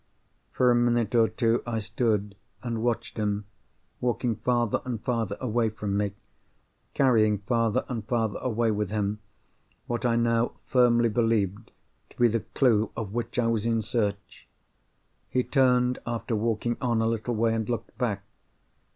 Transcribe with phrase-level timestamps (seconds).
[0.51, 3.45] For a minute or more I stood and watched him,
[3.99, 6.13] walking farther and farther away from me;
[6.95, 9.19] carrying farther and farther away with him
[9.85, 11.71] what I now firmly believed
[12.09, 14.47] to be the clue of which I was in search.
[15.29, 18.23] He turned, after walking on a little way, and looked back.